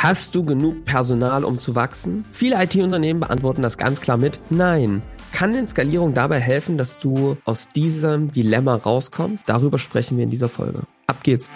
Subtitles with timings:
[0.00, 2.24] Hast du genug Personal, um zu wachsen?
[2.30, 5.02] Viele IT-Unternehmen beantworten das ganz klar mit Nein.
[5.32, 9.48] Kann denn Skalierung dabei helfen, dass du aus diesem Dilemma rauskommst?
[9.48, 10.82] Darüber sprechen wir in dieser Folge.
[11.08, 11.50] Ab geht's.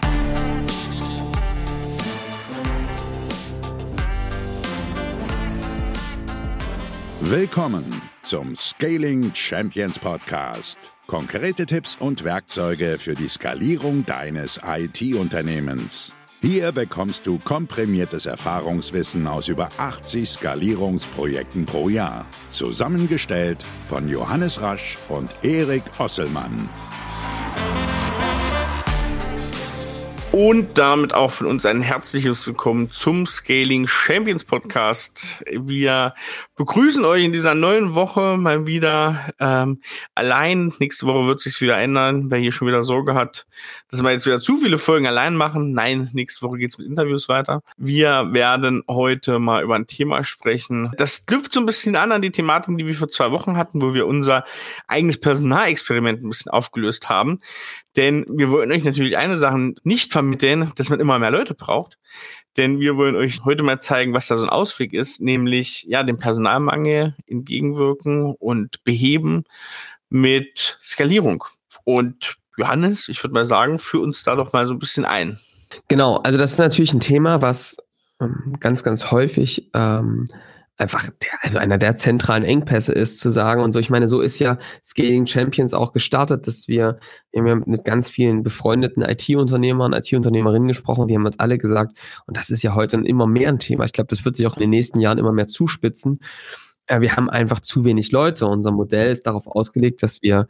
[7.21, 7.85] Willkommen
[8.23, 10.81] zum Scaling Champions Podcast.
[11.07, 16.13] Konkrete Tipps und Werkzeuge für die Skalierung deines IT-Unternehmens.
[16.45, 22.27] Hier bekommst du komprimiertes Erfahrungswissen aus über 80 Skalierungsprojekten pro Jahr.
[22.49, 26.69] Zusammengestellt von Johannes Rasch und Erik Osselmann.
[30.33, 35.45] Und damit auch von uns ein herzliches Willkommen zum Scaling Champions Podcast.
[35.49, 36.15] Wir
[36.63, 39.81] begrüßen euch in dieser neuen Woche mal wieder ähm,
[40.15, 40.73] allein.
[40.79, 43.47] Nächste Woche wird sich wieder ändern, wer hier schon wieder Sorge hat,
[43.91, 45.73] dass wir jetzt wieder zu viele Folgen allein machen.
[45.73, 47.63] Nein, nächste Woche geht's mit Interviews weiter.
[47.79, 50.93] Wir werden heute mal über ein Thema sprechen.
[50.97, 53.83] Das knüpft so ein bisschen an an die Thematik, die wir vor zwei Wochen hatten,
[53.83, 54.45] wo wir unser
[54.87, 57.41] eigenes Personalexperiment ein bisschen aufgelöst haben.
[57.97, 61.99] Denn wir wollen euch natürlich eine Sache nicht vermitteln, dass man immer mehr Leute braucht.
[62.57, 66.03] Denn wir wollen euch heute mal zeigen, was da so ein Ausweg ist, nämlich ja,
[66.03, 69.45] dem Personalmangel entgegenwirken und beheben
[70.11, 71.45] mit Skalierung.
[71.85, 75.39] Und Johannes, ich würde mal sagen, führ uns da doch mal so ein bisschen ein.
[75.89, 77.77] Genau, also das ist natürlich ein Thema, was
[78.21, 80.27] ähm, ganz, ganz häufig ähm,
[80.83, 83.63] einfach der, also einer der zentralen Engpässe ist, zu sagen.
[83.63, 86.99] Und so, ich meine, so ist ja Scaling Champions auch gestartet, dass wir,
[87.31, 92.51] wir mit ganz vielen befreundeten IT-Unternehmern, IT-Unternehmerinnen gesprochen, die haben uns alle gesagt, und das
[92.51, 93.85] ist ja heute immer mehr ein Thema.
[93.85, 96.19] Ich glaube, das wird sich auch in den nächsten Jahren immer mehr zuspitzen.
[96.87, 98.47] Äh, wir haben einfach zu wenig Leute.
[98.47, 100.49] Unser Modell ist darauf ausgelegt, dass wir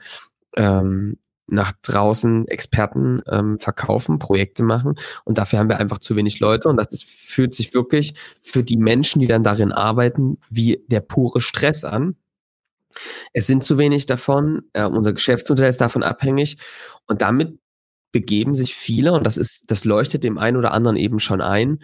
[0.56, 6.40] ähm, nach draußen Experten ähm, verkaufen, Projekte machen und dafür haben wir einfach zu wenig
[6.40, 10.84] Leute und das ist, fühlt sich wirklich für die Menschen, die dann darin arbeiten, wie
[10.86, 12.16] der pure Stress an.
[13.32, 16.58] Es sind zu wenig davon, äh, unser Geschäftsmodell ist davon abhängig
[17.06, 17.58] und damit
[18.12, 21.82] begeben sich viele und das ist, das leuchtet dem einen oder anderen eben schon ein,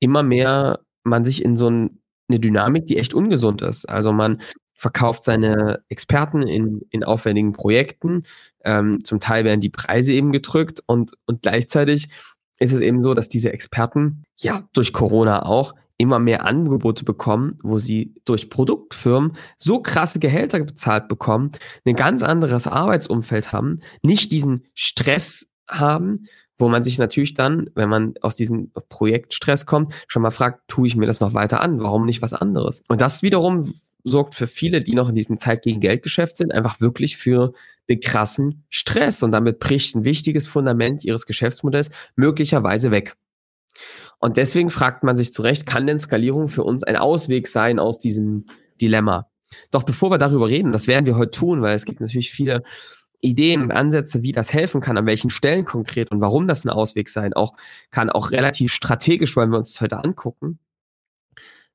[0.00, 3.88] immer mehr man sich in so ein, eine Dynamik, die echt ungesund ist.
[3.88, 4.40] Also man
[4.82, 8.24] verkauft seine Experten in, in aufwendigen Projekten.
[8.64, 12.08] Ähm, zum Teil werden die Preise eben gedrückt und, und gleichzeitig
[12.58, 17.60] ist es eben so, dass diese Experten ja durch Corona auch immer mehr Angebote bekommen,
[17.62, 21.52] wo sie durch Produktfirmen so krasse Gehälter bezahlt bekommen,
[21.84, 26.26] ein ganz anderes Arbeitsumfeld haben, nicht diesen Stress haben,
[26.58, 30.88] wo man sich natürlich dann, wenn man aus diesem Projektstress kommt, schon mal fragt, tue
[30.88, 31.80] ich mir das noch weiter an?
[31.80, 32.82] Warum nicht was anderes?
[32.88, 33.72] Und das wiederum
[34.04, 37.52] sorgt für viele, die noch in diesem Zeit gegen Geldgeschäft sind, einfach wirklich für
[37.88, 43.16] den krassen Stress und damit bricht ein wichtiges Fundament ihres Geschäftsmodells möglicherweise weg.
[44.18, 47.78] Und deswegen fragt man sich zu Recht, kann denn Skalierung für uns ein Ausweg sein
[47.78, 48.46] aus diesem
[48.80, 49.28] Dilemma?
[49.70, 52.62] Doch bevor wir darüber reden, das werden wir heute tun, weil es gibt natürlich viele
[53.20, 56.70] Ideen und Ansätze, wie das helfen kann, an welchen Stellen konkret und warum das ein
[56.70, 57.54] Ausweg sein auch
[57.90, 60.58] kann, auch relativ strategisch, wollen wir uns das heute angucken.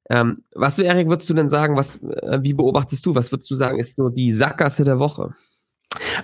[0.10, 3.56] Ähm, was Erik, würdest du denn sagen, was, äh, wie beobachtest du, was würdest du
[3.56, 5.34] sagen, ist so die Sackgasse der Woche?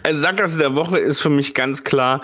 [0.03, 2.21] Also Sackgasse der Woche ist für mich ganz klar,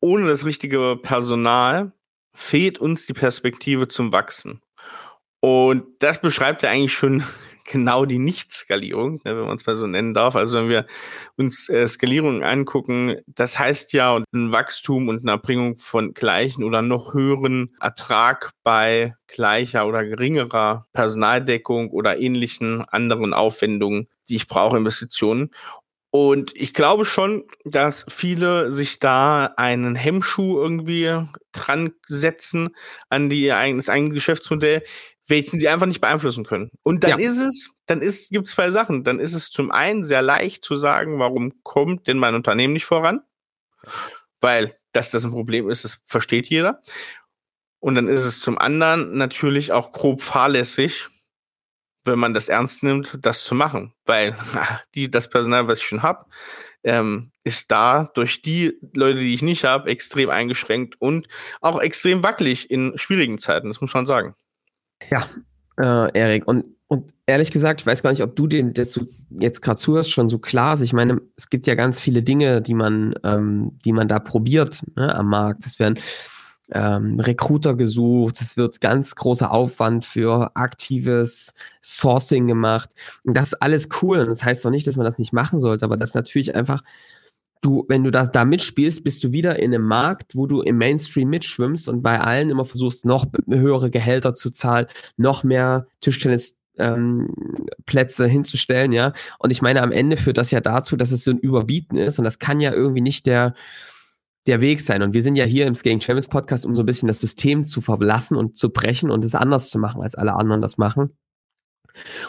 [0.00, 1.92] ohne das richtige Personal
[2.34, 4.60] fehlt uns die Perspektive zum Wachsen.
[5.40, 7.22] Und das beschreibt ja eigentlich schon
[7.64, 10.36] genau die Nicht-Skalierung, ne, wenn man es mal so nennen darf.
[10.36, 10.86] Also wenn wir
[11.36, 16.82] uns äh, Skalierung angucken, das heißt ja ein Wachstum und eine Erbringung von gleichen oder
[16.82, 24.76] noch höheren Ertrag bei gleicher oder geringerer Personaldeckung oder ähnlichen anderen Aufwendungen, die ich brauche,
[24.76, 25.50] Investitionen.
[26.14, 32.76] Und ich glaube schon, dass viele sich da einen Hemmschuh irgendwie dran setzen
[33.08, 34.82] an die, das eigene Geschäftsmodell,
[35.26, 36.70] welchen sie einfach nicht beeinflussen können.
[36.82, 37.28] Und dann ja.
[37.28, 39.04] ist es, dann ist, gibt es zwei Sachen.
[39.04, 42.84] Dann ist es zum einen sehr leicht zu sagen, warum kommt denn mein Unternehmen nicht
[42.84, 43.20] voran?
[44.40, 46.80] Weil, dass das ein Problem ist, das versteht jeder.
[47.80, 51.08] Und dann ist es zum anderen natürlich auch grob fahrlässig,
[52.04, 53.92] wenn man das ernst nimmt, das zu machen.
[54.04, 54.36] Weil
[54.94, 56.26] die, das Personal, was ich schon habe,
[56.84, 61.28] ähm, ist da durch die Leute, die ich nicht habe, extrem eingeschränkt und
[61.60, 64.34] auch extrem wackelig in schwierigen Zeiten, das muss man sagen.
[65.10, 65.26] Ja,
[65.78, 69.06] äh, Erik, und, und ehrlich gesagt, ich weiß gar nicht, ob du den, das du
[69.30, 70.80] jetzt gerade zuhörst, schon so klar ist.
[70.82, 74.82] Ich meine, es gibt ja ganz viele Dinge, die man, ähm, die man da probiert
[74.96, 75.64] ne, am Markt.
[75.66, 75.98] Es werden
[76.70, 82.90] ähm, Recruiter gesucht, es wird ganz großer Aufwand für aktives Sourcing gemacht.
[83.24, 84.20] Und das ist alles cool.
[84.20, 86.82] Und das heißt doch nicht, dass man das nicht machen sollte, aber das natürlich einfach
[87.62, 90.76] du, wenn du das da mitspielst, bist du wieder in einem Markt, wo du im
[90.76, 94.86] Mainstream mitschwimmst und bei allen immer versuchst, noch höhere Gehälter zu zahlen,
[95.16, 97.30] noch mehr Tischtennis ähm,
[97.86, 99.12] Plätze hinzustellen, ja.
[99.38, 102.18] Und ich meine, am Ende führt das ja dazu, dass es so ein Überbieten ist
[102.18, 103.54] und das kann ja irgendwie nicht der,
[104.46, 105.02] der Weg sein.
[105.02, 107.62] Und wir sind ja hier im Skating Champions Podcast, um so ein bisschen das System
[107.62, 111.16] zu verblassen und zu brechen und es anders zu machen, als alle anderen das machen.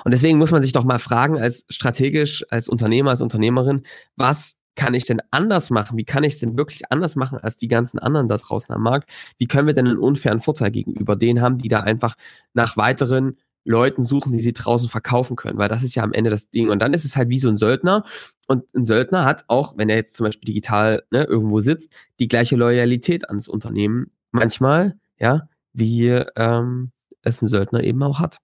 [0.04, 3.84] Und deswegen muss man sich doch mal fragen, als strategisch, als Unternehmer, als Unternehmerin,
[4.18, 5.98] was kann ich denn anders machen?
[5.98, 8.82] Wie kann ich es denn wirklich anders machen als die ganzen anderen da draußen am
[8.82, 9.10] Markt?
[9.38, 12.16] Wie können wir denn einen unfairen Vorteil gegenüber denen haben, die da einfach
[12.54, 16.30] nach weiteren Leuten suchen, die sie draußen verkaufen können, weil das ist ja am Ende
[16.30, 16.70] das Ding.
[16.70, 18.04] Und dann ist es halt wie so ein Söldner.
[18.48, 22.28] Und ein Söldner hat auch, wenn er jetzt zum Beispiel digital ne, irgendwo sitzt, die
[22.28, 26.92] gleiche Loyalität ans Unternehmen manchmal, ja, wie ähm,
[27.22, 28.40] es ein Söldner eben auch hat.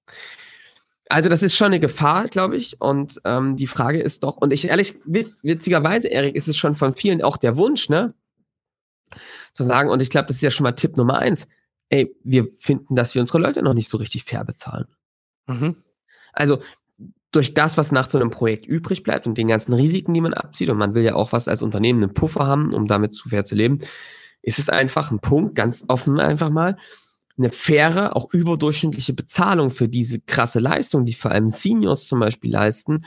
[1.10, 2.80] Also das ist schon eine Gefahr, glaube ich.
[2.80, 6.94] Und ähm, die Frage ist doch, und ich ehrlich, witzigerweise, Erik, ist es schon von
[6.94, 8.14] vielen auch der Wunsch, ne?
[9.54, 11.48] Zu sagen, und ich glaube, das ist ja schon mal Tipp Nummer eins.
[11.90, 14.86] Ey, wir finden, dass wir unsere Leute noch nicht so richtig fair bezahlen.
[15.48, 15.78] Mhm.
[16.32, 16.60] Also
[17.32, 20.36] durch das, was nach so einem Projekt übrig bleibt und den ganzen Risiken, die man
[20.36, 23.30] abzieht, und man will ja auch was als Unternehmen einen Puffer haben, um damit zu
[23.30, 23.82] fair zu leben,
[24.44, 26.78] ist es einfach ein Punkt, ganz offen einfach mal,
[27.40, 32.52] eine faire, auch überdurchschnittliche Bezahlung für diese krasse Leistung, die vor allem Seniors zum Beispiel
[32.52, 33.06] leisten,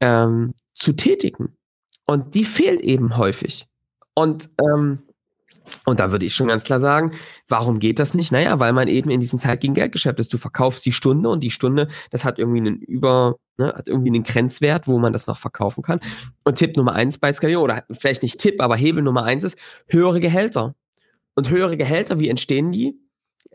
[0.00, 1.56] ähm, zu tätigen.
[2.04, 3.66] Und die fehlt eben häufig.
[4.14, 5.00] Und ähm,
[5.84, 7.12] und da würde ich schon ganz klar sagen,
[7.48, 8.32] warum geht das nicht?
[8.32, 10.32] Naja, weil man eben in diesem Zeit gegen Geldgeschäft ist.
[10.32, 14.10] Du verkaufst die Stunde und die Stunde, das hat irgendwie einen Über, ne, hat irgendwie
[14.10, 16.00] einen Grenzwert, wo man das noch verkaufen kann.
[16.44, 19.58] Und Tipp Nummer eins bei Skalierung, oder vielleicht nicht Tipp, aber Hebel Nummer eins ist
[19.88, 20.74] höhere Gehälter.
[21.34, 22.98] Und höhere Gehälter, wie entstehen die?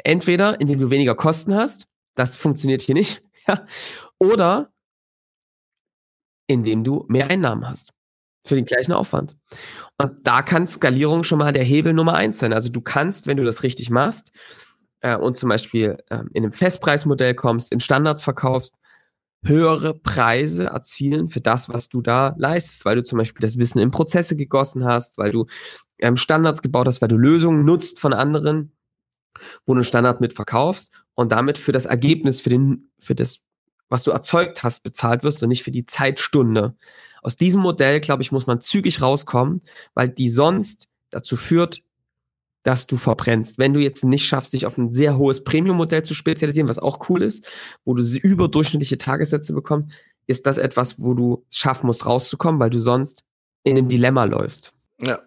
[0.03, 3.65] Entweder, indem du weniger Kosten hast, das funktioniert hier nicht, ja,
[4.17, 4.71] oder
[6.47, 7.93] indem du mehr Einnahmen hast
[8.45, 9.37] für den gleichen Aufwand.
[9.97, 12.53] Und da kann Skalierung schon mal der Hebel Nummer eins sein.
[12.53, 14.31] Also du kannst, wenn du das richtig machst
[15.01, 18.75] äh, und zum Beispiel äh, in einem Festpreismodell kommst, in Standards verkaufst,
[19.43, 23.79] höhere Preise erzielen für das, was du da leistest, weil du zum Beispiel das Wissen
[23.79, 25.45] in Prozesse gegossen hast, weil du
[25.99, 28.73] ähm, Standards gebaut hast, weil du Lösungen nutzt von anderen,
[29.65, 33.39] wo du einen Standard mit verkaufst und damit für das Ergebnis, für den, für das,
[33.89, 36.75] was du erzeugt hast, bezahlt wirst und nicht für die Zeitstunde.
[37.21, 39.61] Aus diesem Modell, glaube ich, muss man zügig rauskommen,
[39.93, 41.81] weil die sonst dazu führt,
[42.63, 43.57] dass du verbrennst.
[43.57, 47.09] Wenn du jetzt nicht schaffst, dich auf ein sehr hohes Premium-Modell zu spezialisieren, was auch
[47.09, 47.49] cool ist,
[47.85, 49.89] wo du überdurchschnittliche Tagessätze bekommst,
[50.27, 53.23] ist das etwas, wo du schaffen musst, rauszukommen, weil du sonst
[53.63, 54.73] in einem Dilemma läufst.
[55.01, 55.19] Ja.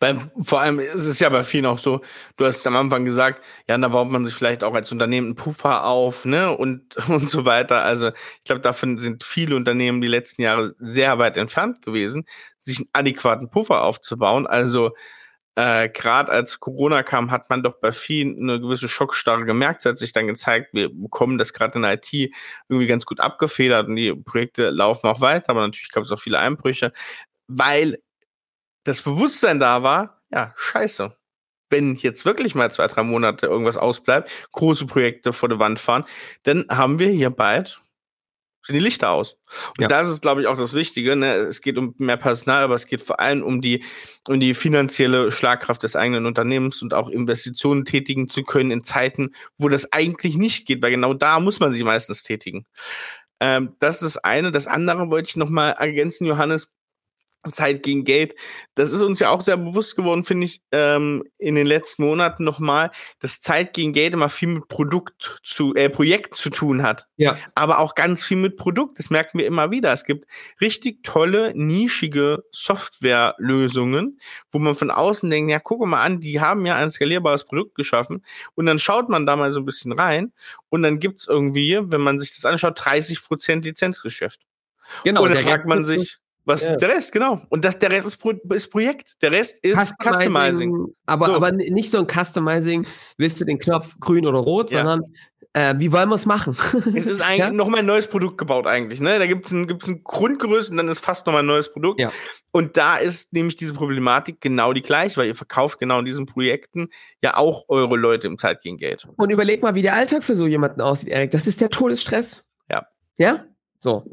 [0.00, 2.00] Bei, vor allem ist es ja bei vielen auch so,
[2.36, 5.36] du hast am Anfang gesagt, ja, da baut man sich vielleicht auch als Unternehmen einen
[5.36, 7.82] Puffer auf, ne, und, und so weiter.
[7.84, 12.24] Also, ich glaube, davon sind viele Unternehmen die letzten Jahre sehr weit entfernt gewesen,
[12.60, 14.46] sich einen adäquaten Puffer aufzubauen.
[14.46, 14.92] Also,
[15.56, 19.80] äh, gerade als Corona kam, hat man doch bei vielen eine gewisse Schockstarre gemerkt.
[19.84, 22.12] Es hat sich dann gezeigt, wir bekommen das gerade in der IT
[22.68, 26.20] irgendwie ganz gut abgefedert und die Projekte laufen auch weiter, aber natürlich gab es auch
[26.20, 26.92] viele Einbrüche,
[27.48, 27.98] weil
[28.86, 31.16] das Bewusstsein da war, ja, scheiße.
[31.68, 36.04] Wenn jetzt wirklich mal zwei, drei Monate irgendwas ausbleibt, große Projekte vor der Wand fahren,
[36.44, 37.80] dann haben wir hier bald
[38.66, 39.36] sind die Lichter aus.
[39.78, 39.86] Und ja.
[39.86, 41.14] das ist, glaube ich, auch das Wichtige.
[41.14, 41.34] Ne?
[41.34, 43.84] Es geht um mehr Personal, aber es geht vor allem um die,
[44.28, 49.30] um die finanzielle Schlagkraft des eigenen Unternehmens und auch Investitionen tätigen zu können in Zeiten,
[49.56, 52.66] wo das eigentlich nicht geht, weil genau da muss man sie meistens tätigen.
[53.38, 54.50] Ähm, das ist das eine.
[54.50, 56.68] Das andere wollte ich noch mal ergänzen, Johannes.
[57.52, 58.34] Zeit gegen Geld.
[58.74, 62.44] Das ist uns ja auch sehr bewusst geworden, finde ich, ähm, in den letzten Monaten
[62.44, 67.06] nochmal, dass Zeit gegen Geld immer viel mit Produkt zu, äh, Projekt zu tun hat.
[67.16, 67.38] Ja.
[67.54, 68.98] Aber auch ganz viel mit Produkt.
[68.98, 69.92] Das merken wir immer wieder.
[69.92, 70.26] Es gibt
[70.60, 76.66] richtig tolle, nischige Softwarelösungen, wo man von außen denkt, ja, guck mal an, die haben
[76.66, 78.24] ja ein skalierbares Produkt geschaffen.
[78.54, 80.32] Und dann schaut man da mal so ein bisschen rein
[80.68, 84.40] und dann gibt's irgendwie, wenn man sich das anschaut, 30 Prozent Lizenzgeschäft.
[85.04, 85.22] Genau.
[85.22, 86.70] Und dann fragt man sich, was ja.
[86.70, 87.42] ist der Rest, genau.
[87.48, 89.16] Und das, der Rest ist, Pro, ist Projekt.
[89.20, 90.28] Der Rest ist Customizing.
[90.28, 90.86] Customizing.
[91.04, 91.34] Aber, so.
[91.34, 92.86] aber nicht so ein Customizing,
[93.18, 94.78] willst du den Knopf grün oder rot, ja.
[94.78, 95.12] sondern
[95.54, 96.56] äh, wie wollen wir es machen?
[96.94, 97.50] es ist eigentlich ja?
[97.50, 99.00] nochmal ein neues Produkt gebaut eigentlich.
[99.00, 99.18] Ne?
[99.18, 101.98] Da gibt es ein, gibt's ein Grundgerüst und dann ist fast nochmal ein neues Produkt.
[101.98, 102.12] Ja.
[102.52, 106.26] Und da ist nämlich diese Problematik genau die gleiche, weil ihr verkauft genau in diesen
[106.26, 106.90] Projekten
[107.22, 109.04] ja auch eure Leute im Zeit gegen Geld.
[109.16, 111.32] Und überleg mal, wie der Alltag für so jemanden aussieht, Erik.
[111.32, 112.44] Das ist der Todesstress.
[112.70, 112.86] Ja.
[113.16, 113.46] Ja?
[113.80, 114.04] So.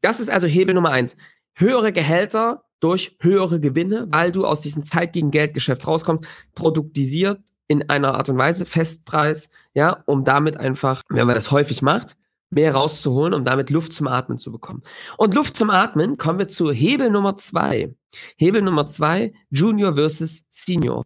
[0.00, 1.16] Das ist also Hebel Nummer eins
[1.54, 7.88] höhere Gehälter durch höhere Gewinne, weil du aus diesem Zeit gegen Geldgeschäft rauskommst, produktisiert in
[7.88, 12.16] einer Art und Weise, Festpreis, ja, um damit einfach, wenn man das häufig macht,
[12.50, 14.82] mehr rauszuholen, um damit Luft zum Atmen zu bekommen.
[15.16, 17.94] Und Luft zum Atmen kommen wir zu Hebel Nummer zwei.
[18.36, 21.04] Hebel Nummer zwei, Junior versus Senior.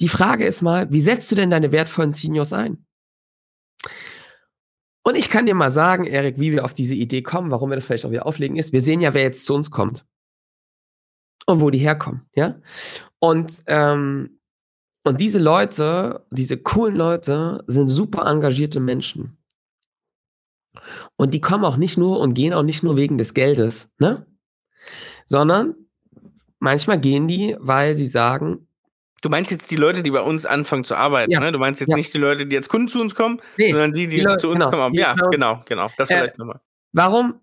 [0.00, 2.84] Die Frage ist mal, wie setzt du denn deine wertvollen Seniors ein?
[5.06, 7.76] Und ich kann dir mal sagen, Erik, wie wir auf diese Idee kommen, warum wir
[7.76, 10.04] das vielleicht auch wieder auflegen, ist, wir sehen ja, wer jetzt zu uns kommt.
[11.46, 12.60] Und wo die herkommen, ja?
[13.20, 14.40] Und, ähm,
[15.04, 19.38] und diese Leute, diese coolen Leute, sind super engagierte Menschen.
[21.14, 24.26] Und die kommen auch nicht nur und gehen auch nicht nur wegen des Geldes, ne?
[25.24, 25.76] Sondern
[26.58, 28.65] manchmal gehen die, weil sie sagen,
[29.26, 31.40] Du meinst jetzt die Leute, die bei uns anfangen zu arbeiten, ja.
[31.40, 31.50] ne?
[31.50, 31.96] Du meinst jetzt ja.
[31.96, 34.36] nicht die Leute, die jetzt Kunden zu uns kommen, nee, sondern die, die, die Leute,
[34.36, 34.94] zu uns genau, kommen.
[34.94, 35.62] Ja, genau, genau.
[35.66, 35.90] genau.
[35.98, 36.60] Das äh, vielleicht nochmal.
[36.92, 37.40] Warum?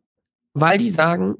[0.53, 1.35] Weil die sagen,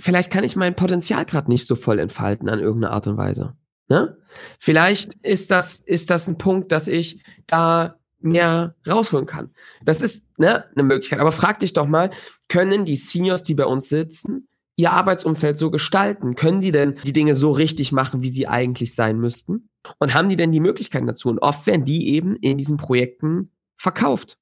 [0.00, 3.54] vielleicht kann ich mein Potenzial gerade nicht so voll entfalten an irgendeine Art und Weise.
[3.88, 4.16] Ne?
[4.58, 9.50] Vielleicht ist das, ist das ein Punkt, dass ich da mehr rausholen kann.
[9.84, 11.20] Das ist ne, eine Möglichkeit.
[11.20, 12.10] Aber frag dich doch mal,
[12.48, 16.34] können die Seniors, die bei uns sitzen, ihr Arbeitsumfeld so gestalten?
[16.34, 19.68] Können die denn die Dinge so richtig machen, wie sie eigentlich sein müssten?
[19.98, 21.28] Und haben die denn die Möglichkeiten dazu?
[21.28, 24.38] Und oft werden die eben in diesen Projekten verkauft.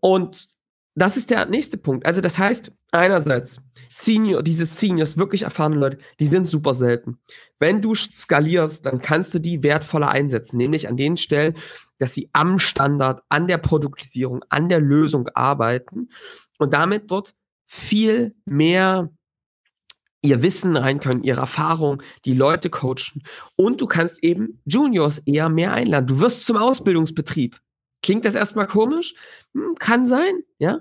[0.00, 0.48] Und
[0.96, 2.06] das ist der nächste Punkt.
[2.06, 7.18] Also das heißt, einerseits, Senior, diese Seniors, wirklich erfahrene Leute, die sind super selten.
[7.58, 11.54] Wenn du skalierst, dann kannst du die wertvoller einsetzen, nämlich an den Stellen,
[11.98, 16.08] dass sie am Standard, an der Produktisierung, an der Lösung arbeiten
[16.58, 17.34] und damit dort
[17.66, 19.10] viel mehr
[20.22, 23.22] ihr Wissen rein können, ihre Erfahrung, die Leute coachen.
[23.54, 26.06] Und du kannst eben Juniors eher mehr einladen.
[26.06, 27.58] Du wirst zum Ausbildungsbetrieb.
[28.02, 29.14] Klingt das erstmal komisch?
[29.54, 30.80] Hm, kann sein, ja.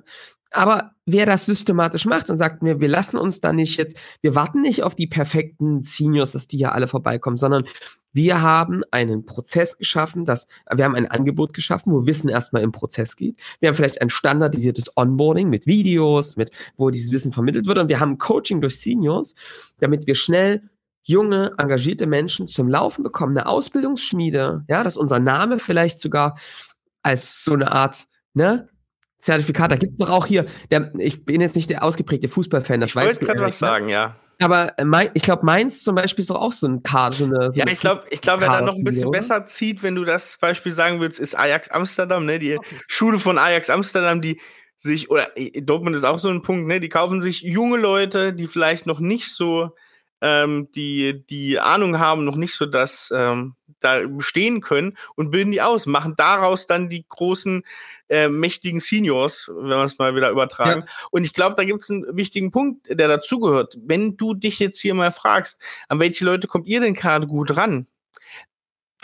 [0.51, 4.35] Aber wer das systematisch macht und sagt mir, wir lassen uns da nicht jetzt, wir
[4.35, 7.65] warten nicht auf die perfekten Seniors, dass die ja alle vorbeikommen, sondern
[8.13, 12.71] wir haben einen Prozess geschaffen, dass wir haben ein Angebot geschaffen, wo Wissen erstmal im
[12.71, 13.37] Prozess geht.
[13.59, 17.89] Wir haben vielleicht ein standardisiertes Onboarding mit Videos, mit wo dieses Wissen vermittelt wird und
[17.89, 19.35] wir haben Coaching durch Seniors,
[19.79, 20.63] damit wir schnell
[21.03, 26.37] junge, engagierte Menschen zum Laufen bekommen, eine Ausbildungsschmiede, ja, dass unser Name vielleicht sogar
[27.03, 28.69] als so eine Art, ne,
[29.19, 29.71] Zertifikat.
[29.71, 32.91] Da gibt es doch auch hier, der, ich bin jetzt nicht der ausgeprägte Fußballfan, das
[32.91, 33.67] ich wollte gerade was ne?
[33.67, 34.15] sagen, ja.
[34.39, 37.13] Aber äh, mein, ich glaube, Mainz zum Beispiel ist doch auch so ein Card.
[37.13, 39.19] So eine, so ja, ich glaube, ich glaub, wer da noch ein bisschen oder?
[39.19, 42.39] besser zieht, wenn du das Beispiel sagen willst, ist Ajax Amsterdam, ne?
[42.39, 42.75] Die okay.
[42.87, 44.41] Schule von Ajax Amsterdam, die
[44.75, 46.79] sich, oder äh, Dortmund ist auch so ein Punkt, ne?
[46.79, 49.71] Die kaufen sich junge Leute, die vielleicht noch nicht so
[50.21, 53.55] ähm, die, die Ahnung haben, noch nicht so das ähm,
[53.85, 57.63] da bestehen können und bilden die aus, machen daraus dann die großen
[58.09, 60.81] äh, mächtigen Seniors, wenn wir es mal wieder übertragen.
[60.85, 61.07] Ja.
[61.11, 63.77] Und ich glaube, da gibt es einen wichtigen Punkt, der dazugehört.
[63.81, 67.55] Wenn du dich jetzt hier mal fragst, an welche Leute kommt ihr denn gerade gut
[67.55, 67.87] ran?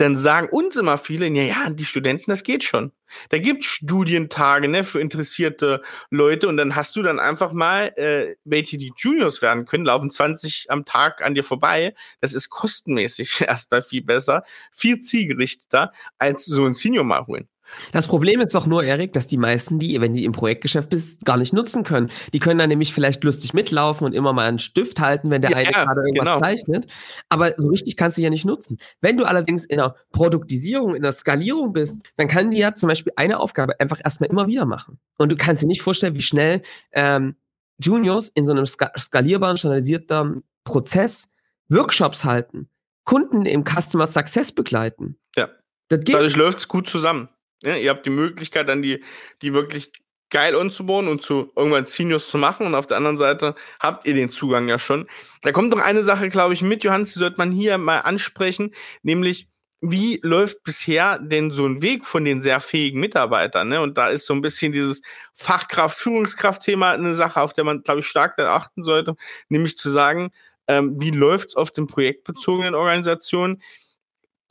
[0.02, 2.92] Dann sagen uns immer viele, ja, ja, die Studenten, das geht schon.
[3.30, 8.36] Da gibt Studientage ne, für interessierte Leute und dann hast du dann einfach mal, äh,
[8.44, 11.94] welche die Juniors werden können, laufen 20 am Tag an dir vorbei.
[12.20, 17.48] Das ist kostenmäßig erstmal viel besser, viel zielgerichteter, als so ein Senior mal holen.
[17.92, 21.26] Das Problem ist doch nur, Erik, dass die meisten die, wenn die im Projektgeschäft bist,
[21.26, 22.10] gar nicht nutzen können.
[22.34, 25.52] Die können dann nämlich vielleicht lustig mitlaufen und immer mal einen Stift halten, wenn der
[25.52, 26.40] ja, eine gerade irgendwas genau.
[26.40, 26.88] zeichnet.
[27.30, 28.78] Aber so richtig kannst du ja nicht nutzen.
[29.02, 32.90] Wenn du allerdings in der Produktisierung, in der Skalierung bist, dann kann die ja zum
[32.90, 35.00] Beispiel eine Aufgabe einfach erstmal immer wieder machen.
[35.18, 36.62] Und du kannst dir nicht vorstellen, wie schnell
[36.92, 37.36] ähm,
[37.80, 41.30] Juniors in so einem skalierbaren, standardisierten Prozess
[41.70, 42.70] Workshops halten,
[43.06, 45.18] Kunden im Customer Success begleiten.
[45.36, 45.50] Ja.
[45.90, 47.30] Dadurch läuft es gut zusammen.
[47.64, 49.04] Ja, ihr habt die Möglichkeit, dann die,
[49.42, 49.92] die wirklich
[50.32, 52.66] geil umzubauen und zu irgendwann Seniors zu machen.
[52.66, 55.08] Und auf der anderen Seite habt ihr den Zugang ja schon.
[55.44, 58.74] Da kommt noch eine Sache, glaube ich, mit, Johannes, die sollte man hier mal ansprechen,
[59.04, 59.48] nämlich
[59.82, 63.68] wie läuft bisher denn so ein Weg von den sehr fähigen Mitarbeitern?
[63.68, 63.82] Ne?
[63.82, 65.02] Und da ist so ein bisschen dieses
[65.34, 69.16] Fachkraft, Führungskraft-Thema eine Sache, auf der man, glaube ich, stark achten sollte,
[69.50, 70.30] nämlich zu sagen,
[70.68, 73.62] ähm, wie läuft's auf den projektbezogenen Organisationen?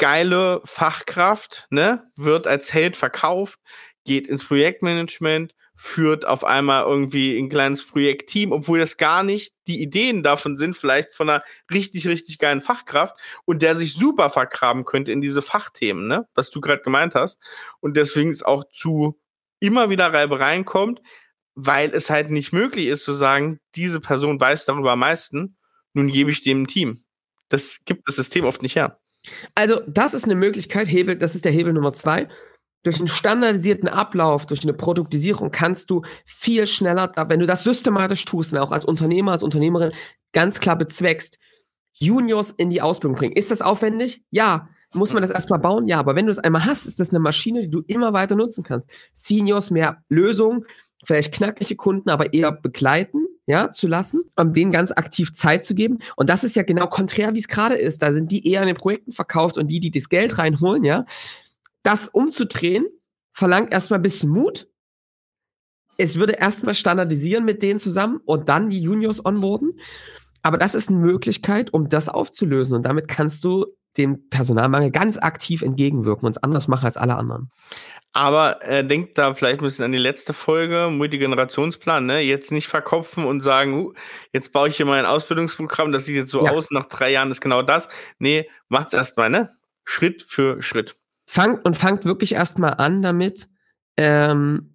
[0.00, 3.60] Geile Fachkraft, ne, wird als Held verkauft,
[4.04, 9.80] geht ins Projektmanagement, führt auf einmal irgendwie ein kleines Projektteam, obwohl das gar nicht die
[9.80, 13.14] Ideen davon sind, vielleicht von einer richtig, richtig geilen Fachkraft
[13.44, 17.38] und der sich super vergraben könnte in diese Fachthemen, ne, was du gerade gemeint hast.
[17.80, 19.20] Und deswegen es auch zu
[19.58, 21.02] immer wieder Reibereien kommt,
[21.54, 25.58] weil es halt nicht möglich ist zu sagen, diese Person weiß darüber am meisten,
[25.92, 27.04] nun gebe ich dem ein Team.
[27.50, 28.99] Das gibt das System oft nicht her.
[29.54, 32.28] Also, das ist eine Möglichkeit, Hebel, das ist der Hebel Nummer zwei.
[32.82, 38.24] Durch einen standardisierten Ablauf, durch eine Produktisierung kannst du viel schneller, wenn du das systematisch
[38.24, 39.92] tust und auch als Unternehmer, als Unternehmerin
[40.32, 41.38] ganz klar bezweckst,
[41.92, 43.36] Juniors in die Ausbildung bringen.
[43.36, 44.22] Ist das aufwendig?
[44.30, 44.68] Ja.
[44.94, 45.86] muss man das erstmal bauen?
[45.86, 48.34] Ja, aber wenn du es einmal hast, ist das eine Maschine, die du immer weiter
[48.34, 48.88] nutzen kannst.
[49.12, 50.64] Seniors mehr Lösungen,
[51.04, 55.74] vielleicht knackige Kunden, aber eher begleiten, ja, zu lassen, um denen ganz aktiv Zeit zu
[55.74, 55.98] geben.
[56.16, 58.00] Und das ist ja genau konträr, wie es gerade ist.
[58.02, 61.04] Da sind die eher an den Projekten verkauft und die, die das Geld reinholen, ja.
[61.82, 62.86] Das umzudrehen,
[63.32, 64.68] verlangt erstmal ein bisschen Mut.
[65.98, 69.78] Es würde erstmal standardisieren mit denen zusammen und dann die Juniors onboarden.
[70.42, 72.76] Aber das ist eine Möglichkeit, um das aufzulösen.
[72.76, 73.66] Und damit kannst du
[73.96, 77.50] dem Personalmangel ganz aktiv entgegenwirken und es anders machen als alle anderen.
[78.12, 82.20] Aber äh, denkt da vielleicht ein bisschen an die letzte Folge, Multigenerationsplan, ne?
[82.20, 83.92] Jetzt nicht verkopfen und sagen, uh,
[84.32, 86.50] jetzt baue ich hier mal ein Ausbildungsprogramm, das sieht jetzt so ja.
[86.50, 87.88] aus, nach drei Jahren ist genau das.
[88.18, 89.48] Nee, macht's erstmal, ne?
[89.84, 90.96] Schritt für Schritt.
[91.26, 93.48] Fangt und fangt wirklich erstmal an damit,
[93.96, 94.74] ähm,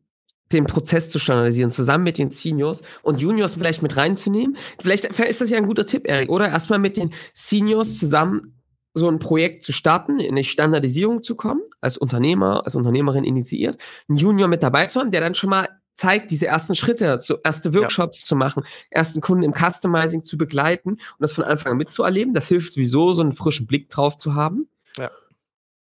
[0.54, 4.56] den Prozess zu standardisieren, zusammen mit den Seniors und Juniors vielleicht mit reinzunehmen.
[4.80, 6.48] Vielleicht ist das ja ein guter Tipp, Erik, oder?
[6.48, 8.55] Erstmal mit den Seniors zusammen
[8.96, 13.80] so ein Projekt zu starten, in eine Standardisierung zu kommen, als Unternehmer, als Unternehmerin initiiert,
[14.08, 17.38] einen Junior mit dabei zu haben, der dann schon mal zeigt, diese ersten Schritte, so
[17.44, 18.28] erste Workshops ja.
[18.28, 22.34] zu machen, ersten Kunden im Customizing zu begleiten und das von Anfang an mitzuerleben.
[22.34, 24.68] Das hilft sowieso, so einen frischen Blick drauf zu haben.
[24.98, 25.12] Ja.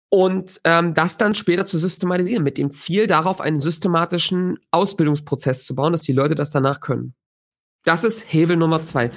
[0.10, 5.76] Und ähm, das dann später zu systematisieren, mit dem Ziel, darauf einen systematischen Ausbildungsprozess zu
[5.76, 7.14] bauen, dass die Leute das danach können.
[7.84, 9.12] Das ist Hebel Nummer zwei.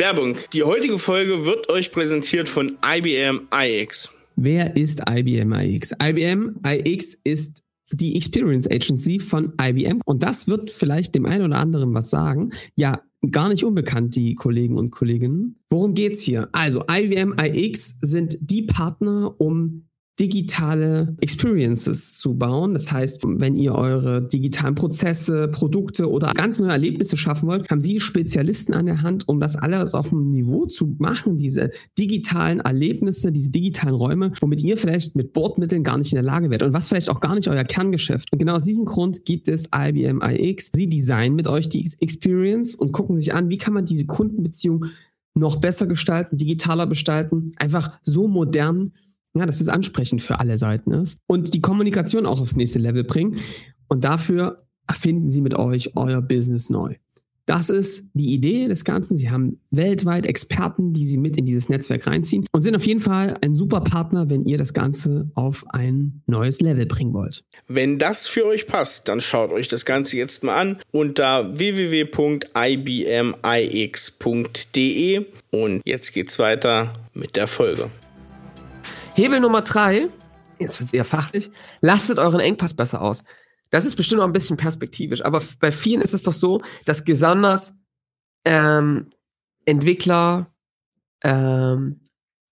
[0.00, 0.38] Werbung.
[0.54, 4.10] Die heutige Folge wird euch präsentiert von IBM iX.
[4.34, 5.92] Wer ist IBM iX?
[6.02, 11.58] IBM iX ist die Experience Agency von IBM und das wird vielleicht dem einen oder
[11.58, 12.48] anderen was sagen.
[12.76, 15.60] Ja, gar nicht unbekannt, die Kollegen und Kolleginnen.
[15.68, 16.48] Worum geht's hier?
[16.52, 19.89] Also IBM iX sind die Partner, um
[20.20, 22.74] digitale Experiences zu bauen.
[22.74, 27.80] Das heißt, wenn ihr eure digitalen Prozesse, Produkte oder ganz neue Erlebnisse schaffen wollt, haben
[27.80, 32.60] Sie Spezialisten an der Hand, um das alles auf einem Niveau zu machen, diese digitalen
[32.60, 36.68] Erlebnisse, diese digitalen Räume, womit ihr vielleicht mit Bordmitteln gar nicht in der Lage werdet
[36.68, 38.30] und was vielleicht auch gar nicht euer Kerngeschäft.
[38.30, 40.70] Und genau aus diesem Grund gibt es IBM iX.
[40.74, 44.84] Sie designen mit euch die Experience und gucken sich an, wie kann man diese Kundenbeziehung
[45.34, 48.92] noch besser gestalten, digitaler gestalten, einfach so modern,
[49.34, 53.04] ja, dass es ansprechend für alle Seiten ist und die Kommunikation auch aufs nächste Level
[53.04, 53.36] bringen.
[53.88, 54.56] Und dafür
[54.86, 56.96] erfinden sie mit euch euer Business neu.
[57.50, 59.18] Das ist die Idee des Ganzen.
[59.18, 63.00] Sie haben weltweit Experten, die sie mit in dieses Netzwerk reinziehen und sind auf jeden
[63.00, 67.42] Fall ein super Partner, wenn ihr das Ganze auf ein neues Level bringen wollt.
[67.66, 72.06] Wenn das für euch passt, dann schaut euch das Ganze jetzt mal an unter www.ibmix.de
[75.50, 77.90] und jetzt geht's weiter mit der Folge.
[79.20, 80.08] Hebel Nummer drei,
[80.58, 81.50] jetzt wird es eher fachlich,
[81.82, 83.22] lastet euren Engpass besser aus.
[83.68, 87.04] Das ist bestimmt noch ein bisschen perspektivisch, aber bei vielen ist es doch so, dass
[87.04, 87.74] besonders
[88.46, 89.10] ähm,
[89.66, 90.54] Entwickler,
[91.22, 91.99] ähm,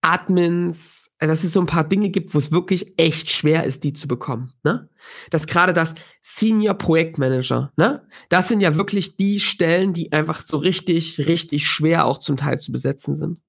[0.08, 3.84] Admins, äh, dass es so ein paar Dinge gibt, wo es wirklich echt schwer ist,
[3.84, 4.54] die zu bekommen.
[4.64, 4.88] Ne?
[5.30, 8.06] Dass gerade das Senior Projektmanager, ne?
[8.30, 12.58] Das sind ja wirklich die Stellen, die einfach so richtig, richtig schwer auch zum Teil
[12.58, 13.40] zu besetzen sind.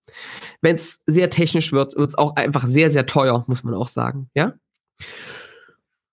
[0.61, 3.87] Wenn es sehr technisch wird, wird es auch einfach sehr, sehr teuer, muss man auch
[3.87, 4.53] sagen, ja?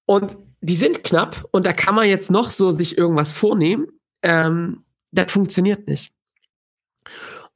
[0.05, 3.89] Und die sind knapp und da kann man jetzt noch so sich irgendwas vornehmen.
[4.23, 6.13] Ähm, das funktioniert nicht.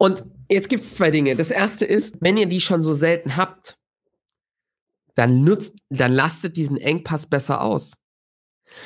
[0.00, 1.36] Und jetzt gibt es zwei Dinge.
[1.36, 3.78] Das erste ist, wenn ihr die schon so selten habt,
[5.14, 7.92] dann nutzt, dann lastet diesen Engpass besser aus.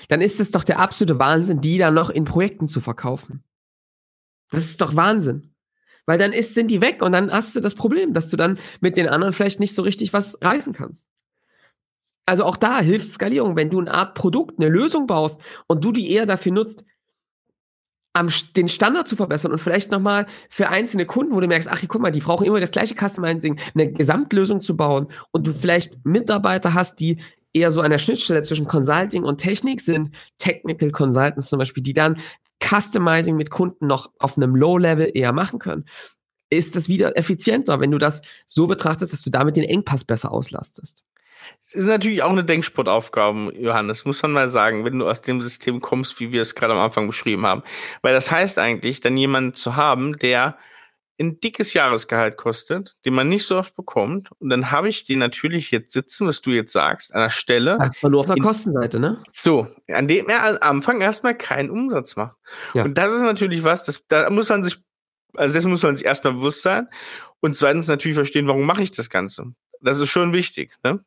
[0.08, 3.44] Dann ist es doch der absolute Wahnsinn, die dann noch in Projekten zu verkaufen.
[4.50, 5.54] Das ist doch Wahnsinn.
[6.04, 8.58] Weil dann ist, sind die weg und dann hast du das Problem, dass du dann
[8.80, 11.06] mit den anderen vielleicht nicht so richtig was reißen kannst.
[12.26, 15.92] Also auch da hilft Skalierung, wenn du eine Art Produkt, eine Lösung baust und du
[15.92, 16.84] die eher dafür nutzt,
[18.14, 21.82] am, den Standard zu verbessern und vielleicht nochmal für einzelne Kunden, wo du merkst, ach,
[21.86, 25.98] guck mal, die brauchen immer das gleiche Customizing, eine Gesamtlösung zu bauen und du vielleicht
[26.04, 27.18] Mitarbeiter hast, die
[27.52, 31.92] eher so an der Schnittstelle zwischen Consulting und Technik sind, Technical Consultants zum Beispiel, die
[31.92, 32.18] dann
[32.62, 35.84] Customizing mit Kunden noch auf einem Low-Level eher machen können,
[36.50, 40.32] ist das wieder effizienter, wenn du das so betrachtest, dass du damit den Engpass besser
[40.32, 41.04] auslastest.
[41.60, 45.40] Es ist natürlich auch eine Denksportaufgabe, Johannes, muss man mal sagen, wenn du aus dem
[45.40, 47.62] System kommst, wie wir es gerade am Anfang beschrieben haben.
[48.02, 50.56] Weil das heißt eigentlich, dann jemanden zu haben, der
[51.20, 54.30] ein dickes Jahresgehalt kostet, den man nicht so oft bekommt.
[54.40, 57.78] Und dann habe ich den natürlich jetzt sitzen, was du jetzt sagst, an der Stelle.
[57.80, 59.22] Erstmal nur auf der in, Kostenseite, ne?
[59.30, 62.36] So, an dem er am Anfang erstmal keinen Umsatz macht.
[62.74, 62.84] Ja.
[62.84, 64.78] Und das ist natürlich was, das, da muss man sich,
[65.34, 66.88] also das muss man sich erstmal bewusst sein.
[67.40, 69.44] Und zweitens natürlich verstehen, warum mache ich das Ganze.
[69.80, 71.04] Das ist schon wichtig, ne?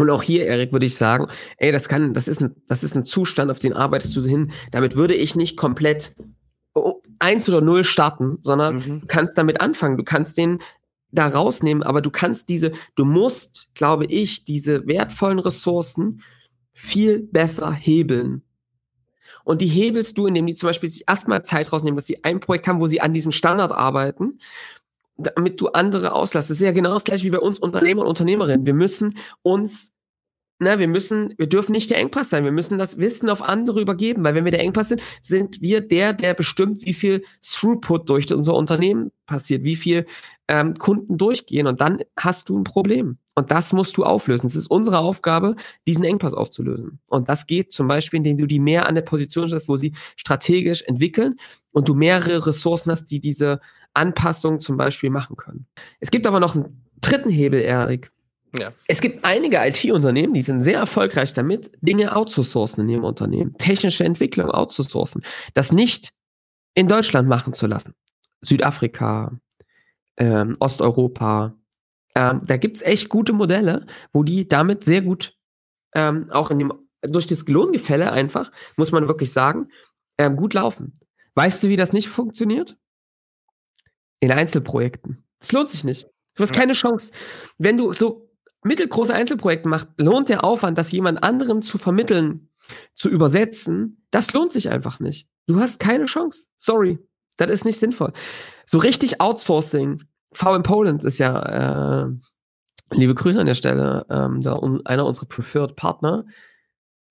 [0.00, 1.26] Und auch hier, Erik, würde ich sagen,
[1.58, 4.50] ey, das kann, das ist ein, das ist ein Zustand, auf den arbeitest du hin.
[4.70, 6.16] Damit würde ich nicht komplett
[7.18, 9.00] eins oder null starten, sondern mhm.
[9.00, 9.98] du kannst damit anfangen.
[9.98, 10.60] Du kannst den
[11.12, 16.22] da rausnehmen, aber du kannst diese, du musst, glaube ich, diese wertvollen Ressourcen
[16.72, 18.42] viel besser hebeln.
[19.44, 22.40] Und die hebelst du, indem die zum Beispiel sich erstmal Zeit rausnehmen, dass sie ein
[22.40, 24.38] Projekt haben, wo sie an diesem Standard arbeiten,
[25.22, 26.50] damit du andere auslässt.
[26.50, 28.66] Das ist ja genau das gleiche wie bei uns Unternehmer und Unternehmerinnen.
[28.66, 29.92] Wir müssen uns
[30.62, 32.44] na, wir müssen, wir dürfen nicht der Engpass sein.
[32.44, 35.80] Wir müssen das Wissen auf andere übergeben, weil wenn wir der Engpass sind, sind wir
[35.80, 40.04] der, der bestimmt, wie viel Throughput durch unser Unternehmen passiert, wie viel
[40.48, 43.16] ähm, Kunden durchgehen und dann hast du ein Problem.
[43.36, 44.48] Und das musst du auflösen.
[44.48, 45.56] Es ist unsere Aufgabe,
[45.86, 47.00] diesen Engpass aufzulösen.
[47.06, 49.94] Und das geht zum Beispiel, indem du die mehr an der Position stellst, wo sie
[50.16, 51.36] strategisch entwickeln
[51.70, 53.60] und du mehrere Ressourcen hast, die diese
[53.94, 55.66] Anpassung zum Beispiel machen können.
[56.00, 58.12] Es gibt aber noch einen dritten Hebel, Erik.
[58.58, 58.72] Ja.
[58.88, 64.04] Es gibt einige IT-Unternehmen, die sind sehr erfolgreich damit, Dinge outzusourcen in ihrem Unternehmen, technische
[64.04, 65.22] Entwicklung outzusourcen,
[65.54, 66.10] das nicht
[66.74, 67.94] in Deutschland machen zu lassen.
[68.40, 69.38] Südafrika,
[70.16, 71.54] ähm, Osteuropa,
[72.16, 75.36] ähm, da gibt's echt gute Modelle, wo die damit sehr gut
[75.94, 76.72] ähm, auch in dem
[77.02, 79.68] durch das Lohngefälle einfach, muss man wirklich sagen,
[80.18, 81.00] ähm, gut laufen.
[81.34, 82.76] Weißt du, wie das nicht funktioniert?
[84.20, 85.24] In Einzelprojekten.
[85.40, 86.06] Es lohnt sich nicht.
[86.34, 87.12] Du hast keine Chance.
[87.58, 88.30] Wenn du so
[88.62, 92.50] mittelgroße Einzelprojekte macht, lohnt der Aufwand, das jemand anderem zu vermitteln,
[92.94, 95.28] zu übersetzen, das lohnt sich einfach nicht.
[95.46, 96.46] Du hast keine Chance.
[96.56, 96.98] Sorry.
[97.36, 98.12] Das ist nicht sinnvoll.
[98.66, 100.04] So richtig Outsourcing.
[100.32, 102.06] VM Poland ist ja, äh,
[102.90, 106.24] liebe Grüße an der Stelle, ähm, da un einer unserer Preferred Partner.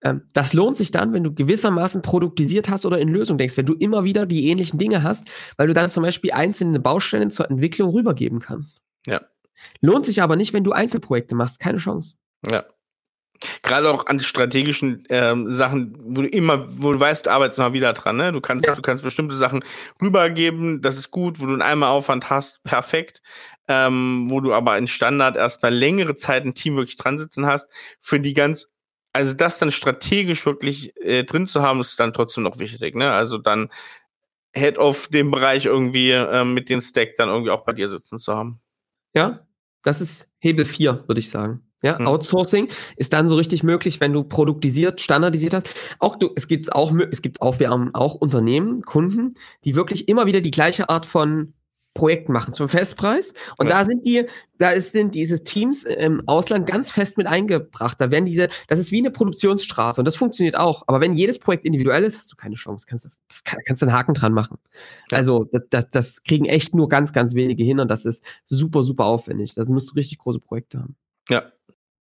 [0.01, 3.65] Ähm, das lohnt sich dann, wenn du gewissermaßen produktisiert hast oder in Lösung denkst, wenn
[3.65, 7.49] du immer wieder die ähnlichen Dinge hast, weil du dann zum Beispiel einzelne Baustellen zur
[7.49, 8.81] Entwicklung rübergeben kannst.
[9.05, 9.21] Ja.
[9.81, 11.59] Lohnt sich aber nicht, wenn du Einzelprojekte machst.
[11.59, 12.15] Keine Chance.
[12.49, 12.65] Ja.
[13.63, 17.71] Gerade auch an strategischen ähm, Sachen, wo du immer, wo du weißt, du arbeitest mal
[17.71, 18.33] wieder dran, ne?
[18.33, 18.75] Du kannst, ja.
[18.75, 19.63] du kannst bestimmte Sachen
[20.01, 23.21] rübergeben, das ist gut, wo du einen einmal Aufwand hast, perfekt.
[23.69, 27.69] Ähm, wo du aber in Standard erstmal längere Zeit ein Team wirklich dran sitzen hast,
[28.01, 28.67] für die ganz,
[29.13, 33.11] also das dann strategisch wirklich äh, drin zu haben, ist dann trotzdem noch wichtig, ne?
[33.11, 33.69] Also dann
[34.53, 38.17] Head of dem Bereich irgendwie äh, mit dem Stack dann irgendwie auch bei dir sitzen
[38.17, 38.59] zu haben.
[39.13, 39.47] Ja,
[39.83, 41.63] das ist Hebel 4, würde ich sagen.
[41.81, 42.07] Ja, mhm.
[42.07, 42.67] Outsourcing
[42.97, 45.73] ist dann so richtig möglich, wenn du produktisiert, standardisiert hast.
[45.99, 50.09] Auch du, es gibt auch, es gibt auch, wir haben auch Unternehmen, Kunden, die wirklich
[50.09, 51.53] immer wieder die gleiche Art von
[51.93, 53.33] Projekt machen zum Festpreis.
[53.57, 53.79] Und ja.
[53.79, 54.25] da sind die,
[54.57, 57.99] da sind diese Teams im Ausland ganz fest mit eingebracht.
[57.99, 60.83] Da werden diese, das ist wie eine Produktionsstraße und das funktioniert auch.
[60.87, 62.85] Aber wenn jedes Projekt individuell ist, hast du keine Chance.
[62.87, 64.57] Kannst du, das kann, kannst du einen Haken dran machen.
[65.11, 69.05] Also, das, das kriegen echt nur ganz, ganz wenige hin und das ist super, super
[69.05, 69.53] aufwendig.
[69.55, 70.95] Da musst du richtig große Projekte haben.
[71.29, 71.51] Ja.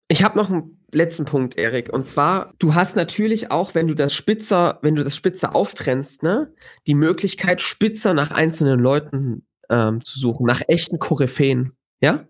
[0.08, 1.91] Ich habe noch einen letzten Punkt, Erik.
[1.91, 6.22] Und zwar, du hast natürlich auch, wenn du das spitzer, wenn du das spitzer auftrennst,
[6.22, 6.54] ne,
[6.86, 12.28] die Möglichkeit, spitzer nach einzelnen Leuten ähm, zu suchen, nach echten Koryphäen, ja?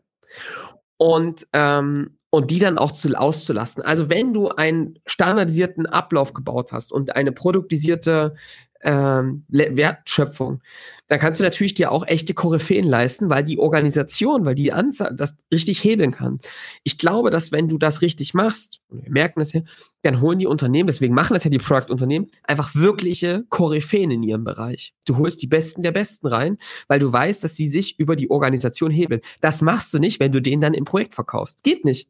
[0.97, 3.83] Und, ähm, und die dann auch zu, auszulassen.
[3.83, 8.35] Also wenn du einen standardisierten Ablauf gebaut hast und eine produktisierte
[8.83, 10.61] ähm, Wertschöpfung,
[11.07, 15.15] da kannst du natürlich dir auch echte Koryphäen leisten, weil die Organisation, weil die Anzahl
[15.15, 16.39] das richtig hebeln kann.
[16.83, 19.61] Ich glaube, dass wenn du das richtig machst, und wir merken das ja,
[20.03, 24.43] dann holen die Unternehmen, deswegen machen das ja die Product-Unternehmen, einfach wirkliche Koryphäen in ihrem
[24.43, 24.93] Bereich.
[25.05, 28.31] Du holst die Besten der Besten rein, weil du weißt, dass sie sich über die
[28.31, 29.21] Organisation hebeln.
[29.41, 31.63] Das machst du nicht, wenn du den dann im Projekt verkaufst.
[31.63, 32.09] Geht nicht.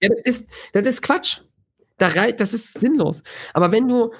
[0.00, 1.40] Ja, das ist, das ist Quatsch.
[1.98, 3.22] Das ist sinnlos.
[3.54, 4.10] Aber wenn du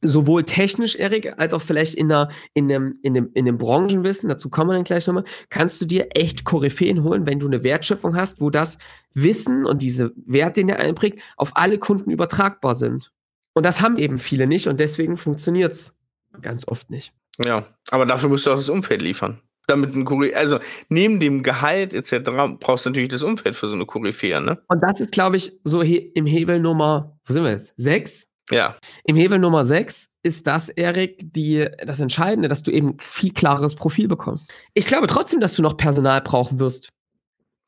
[0.00, 4.28] sowohl technisch, Erik, als auch vielleicht in, einer, in, einem, in, einem, in einem Branchenwissen,
[4.28, 7.62] dazu kommen wir dann gleich nochmal, kannst du dir echt Koryphäen holen, wenn du eine
[7.62, 8.78] Wertschöpfung hast, wo das
[9.14, 13.12] Wissen und diese Werte, den er einprägt, auf alle Kunden übertragbar sind.
[13.54, 15.96] Und das haben eben viele nicht und deswegen funktioniert es
[16.42, 17.12] ganz oft nicht.
[17.44, 19.40] Ja, aber dafür musst du auch das Umfeld liefern.
[19.66, 22.30] Damit ein Koryphäe, also neben dem Gehalt etc.
[22.58, 24.62] brauchst du natürlich das Umfeld für so eine Koryphäe, ne?
[24.68, 27.74] Und das ist, glaube ich, so he im Hebel Nummer, wo sind wir jetzt?
[27.76, 28.27] Sechs?
[28.50, 28.76] Ja.
[29.04, 33.74] Im Hebel Nummer 6 ist das, Erik, die, das Entscheidende, dass du eben viel klareres
[33.74, 34.52] Profil bekommst.
[34.74, 36.88] Ich glaube trotzdem, dass du noch Personal brauchen wirst.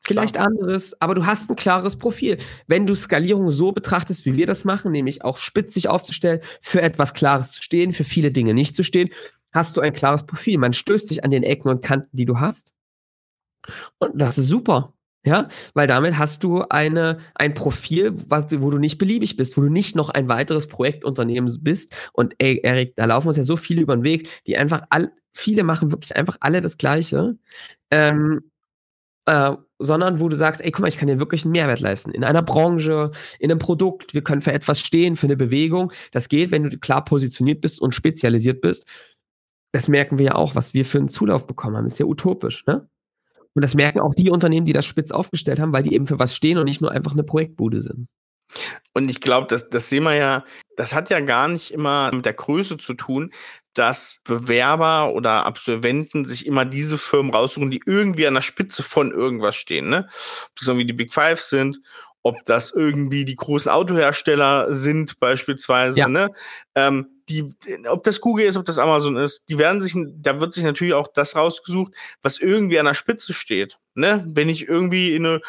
[0.03, 0.47] Vielleicht Klar.
[0.47, 2.38] anderes, aber du hast ein klares Profil.
[2.66, 7.12] Wenn du Skalierung so betrachtest, wie wir das machen, nämlich auch spitzig aufzustellen, für etwas
[7.12, 9.11] Klares zu stehen, für viele Dinge nicht zu stehen,
[9.53, 10.59] hast du ein klares Profil.
[10.59, 12.73] Man stößt dich an den Ecken und Kanten, die du hast.
[13.99, 14.95] Und das ist super.
[15.24, 19.61] Ja, weil damit hast du eine, ein Profil, was, wo du nicht beliebig bist, wo
[19.61, 21.94] du nicht noch ein weiteres Projektunternehmen bist.
[22.14, 25.12] Und ey, Erik, da laufen uns ja so viele über den Weg, die einfach all,
[25.35, 27.37] viele machen wirklich einfach alle das Gleiche.
[27.90, 28.50] Ähm,
[29.26, 32.12] äh, sondern wo du sagst, ey, guck mal, ich kann dir wirklich einen Mehrwert leisten.
[32.12, 35.92] In einer Branche, in einem Produkt, wir können für etwas stehen, für eine Bewegung.
[36.12, 38.87] Das geht, wenn du klar positioniert bist und spezialisiert bist.
[39.72, 41.87] Das merken wir ja auch, was wir für einen Zulauf bekommen haben.
[41.87, 42.89] ist ja utopisch, ne?
[43.55, 46.19] Und das merken auch die Unternehmen, die das spitz aufgestellt haben, weil die eben für
[46.19, 48.07] was stehen und nicht nur einfach eine Projektbude sind.
[48.95, 50.45] Und ich glaube, das, das sehen wir ja,
[50.77, 53.33] das hat ja gar nicht immer mit der Größe zu tun,
[53.75, 59.13] dass Bewerber oder Absolventen sich immer diese Firmen raussuchen, die irgendwie an der Spitze von
[59.13, 59.89] irgendwas stehen.
[59.89, 60.09] Ne?
[60.09, 61.81] Ob das irgendwie die Big Five sind,
[62.23, 66.09] ob das irgendwie die großen Autohersteller sind, beispielsweise, ja.
[66.09, 66.31] ne?
[66.75, 67.55] Ähm, die,
[67.88, 70.95] ob das Google ist, ob das Amazon ist, die werden sich, da wird sich natürlich
[70.95, 73.79] auch das rausgesucht, was irgendwie an der Spitze steht.
[73.95, 74.25] Ne?
[74.29, 75.40] Wenn ich irgendwie in eine,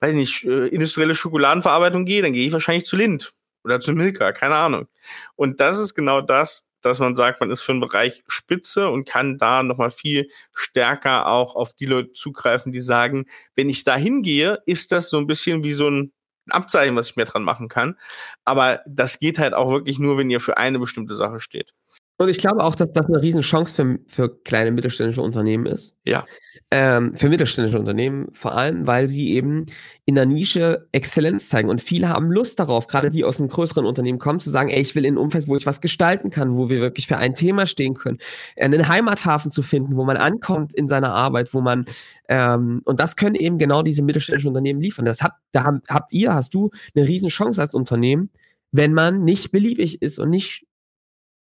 [0.00, 3.32] weiß nicht, äh, industrielle Schokoladenverarbeitung gehe, dann gehe ich wahrscheinlich zu Lind
[3.64, 4.86] oder zu Milka, keine Ahnung.
[5.34, 9.06] Und das ist genau das, dass man sagt, man ist für einen Bereich Spitze und
[9.06, 13.96] kann da nochmal viel stärker auch auf die Leute zugreifen, die sagen, wenn ich da
[13.96, 16.12] hingehe, ist das so ein bisschen wie so ein
[16.52, 17.96] Abzeichen, was ich mir dran machen kann.
[18.44, 21.74] Aber das geht halt auch wirklich nur, wenn ihr für eine bestimmte Sache steht.
[22.20, 25.96] Und ich glaube auch, dass das eine Riesenchance für, für kleine mittelständische Unternehmen ist.
[26.04, 26.26] Ja.
[26.70, 29.64] Ähm, für mittelständische Unternehmen vor allem, weil sie eben
[30.04, 31.70] in der Nische Exzellenz zeigen.
[31.70, 34.82] Und viele haben Lust darauf, gerade die aus einem größeren Unternehmen kommen, zu sagen, ey,
[34.82, 37.32] ich will in ein Umfeld, wo ich was gestalten kann, wo wir wirklich für ein
[37.32, 38.18] Thema stehen können.
[38.60, 41.86] Einen Heimathafen zu finden, wo man ankommt in seiner Arbeit, wo man,
[42.28, 45.06] ähm, und das können eben genau diese mittelständischen Unternehmen liefern.
[45.06, 48.28] Das habt, da habt ihr, hast du eine Riesenchance als Unternehmen,
[48.72, 50.66] wenn man nicht beliebig ist und nicht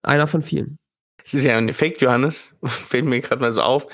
[0.02, 0.78] einer von vielen.
[1.22, 3.86] Es ist ja ein Effekt, Johannes, fällt mir gerade mal so auf.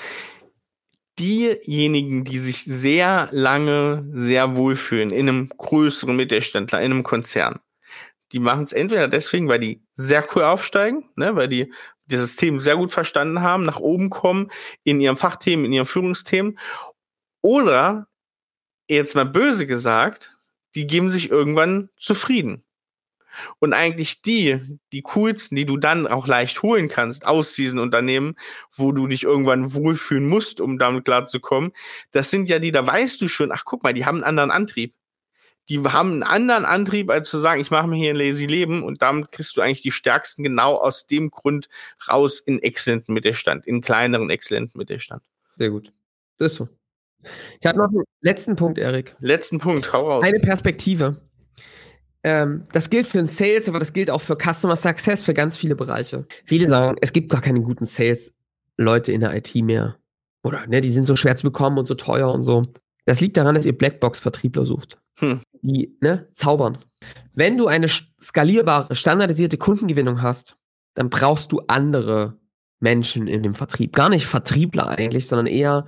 [1.17, 7.59] Diejenigen, die sich sehr lange sehr wohlfühlen in einem größeren Mittelständler, in einem Konzern,
[8.31, 11.71] die machen es entweder deswegen, weil die sehr cool aufsteigen, ne, weil die
[12.07, 14.51] das System sehr gut verstanden haben, nach oben kommen
[14.83, 16.59] in ihrem Fachthemen, in ihren Führungsthemen,
[17.41, 18.07] oder
[18.89, 20.37] jetzt mal böse gesagt,
[20.75, 22.65] die geben sich irgendwann zufrieden.
[23.59, 24.59] Und eigentlich die,
[24.91, 28.35] die coolsten, die du dann auch leicht holen kannst aus diesen Unternehmen,
[28.71, 31.71] wo du dich irgendwann wohlfühlen musst, um damit klarzukommen,
[32.11, 34.51] das sind ja die, da weißt du schon, ach guck mal, die haben einen anderen
[34.51, 34.93] Antrieb.
[35.67, 38.83] Die haben einen anderen Antrieb, als zu sagen, ich mache mir hier ein lazy Leben
[38.83, 41.69] und damit kriegst du eigentlich die stärksten genau aus dem Grund
[42.07, 45.23] raus in exzellenten Mittelstand, in kleineren exzellenten Mittelstand.
[45.55, 45.91] Sehr gut.
[46.37, 46.69] Das ist so.
[47.59, 49.15] Ich habe noch einen letzten Punkt, Erik.
[49.19, 50.23] Letzten Punkt, hau raus.
[50.23, 51.17] Eine Perspektive.
[52.25, 55.57] Ähm, das gilt für den Sales, aber das gilt auch für Customer Success, für ganz
[55.57, 56.25] viele Bereiche.
[56.43, 59.97] Viele sagen, es gibt gar keine guten Sales-Leute in der IT mehr.
[60.43, 62.63] Oder, ne, die sind so schwer zu bekommen und so teuer und so.
[63.05, 64.97] Das liegt daran, dass ihr Blackbox-Vertriebler sucht.
[65.19, 65.41] Hm.
[65.61, 66.79] Die, ne, zaubern.
[67.35, 67.87] Wenn du eine
[68.19, 70.57] skalierbare, standardisierte Kundengewinnung hast,
[70.95, 72.39] dann brauchst du andere
[72.79, 73.93] Menschen in dem Vertrieb.
[73.93, 75.85] Gar nicht Vertriebler eigentlich, sondern eher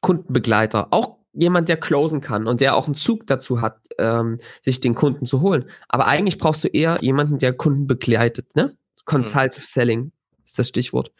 [0.00, 0.88] Kundenbegleiter.
[0.90, 4.94] Auch jemand, der closen kann und der auch einen Zug dazu hat, ähm, sich den
[4.94, 5.64] Kunden zu holen.
[5.88, 8.72] Aber eigentlich brauchst du eher jemanden, der Kunden begleitet, ne?
[9.04, 9.64] Consultative mhm.
[9.64, 10.12] Selling
[10.44, 11.12] ist das Stichwort.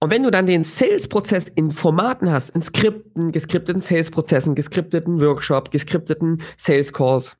[0.00, 5.70] Und wenn du dann den Sales-Prozess in Formaten hast, in Skripten, geskripteten Sales-Prozessen, geskripteten Workshop,
[5.70, 7.36] geskripteten Sales-Calls,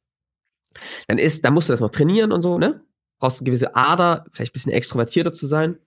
[1.09, 2.81] dann ist, dann musst du das noch trainieren und so, ne?
[3.19, 5.79] Brauchst eine gewisse Ader, vielleicht ein bisschen extrovertierter zu sein.